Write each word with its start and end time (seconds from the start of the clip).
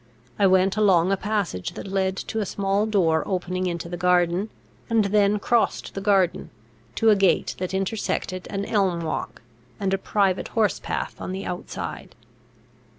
I 0.39 0.47
went 0.47 0.77
along 0.77 1.11
a 1.11 1.15
passage 1.15 1.73
that 1.75 1.85
led 1.85 2.17
to 2.17 2.39
a 2.39 2.45
small 2.47 2.87
door 2.87 3.21
opening 3.27 3.67
into 3.67 3.87
the 3.87 3.97
garden, 3.97 4.49
and 4.89 5.05
then 5.05 5.37
crossed 5.37 5.93
the 5.93 6.01
garden, 6.01 6.49
to 6.95 7.11
a 7.11 7.15
gate 7.15 7.53
that 7.59 7.71
intersected 7.71 8.47
an 8.49 8.65
elm 8.65 9.01
walk 9.01 9.43
and 9.79 9.93
a 9.93 9.99
private 9.99 10.47
horse 10.57 10.79
path 10.79 11.21
on 11.21 11.33
the 11.33 11.45
outside. 11.45 12.15